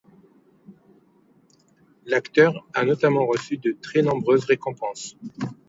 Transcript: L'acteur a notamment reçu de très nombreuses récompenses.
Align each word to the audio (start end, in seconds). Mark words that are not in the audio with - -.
L'acteur 2.07 2.65
a 2.73 2.83
notamment 2.83 3.27
reçu 3.27 3.57
de 3.57 3.77
très 3.83 4.01
nombreuses 4.01 4.45
récompenses. 4.45 5.15